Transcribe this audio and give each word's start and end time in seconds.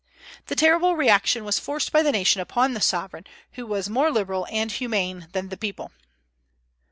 The 0.47 0.55
terrible 0.55 0.95
reaction 0.95 1.45
was 1.45 1.59
forced 1.59 1.91
by 1.91 2.01
the 2.01 2.11
nation 2.11 2.41
upon 2.41 2.73
the 2.73 2.81
sovereign, 2.81 3.25
who 3.51 3.67
was 3.67 3.87
more 3.87 4.09
liberal 4.09 4.47
and 4.51 4.71
humane 4.71 5.27
than 5.33 5.49
the 5.49 5.57
people. 5.57 5.91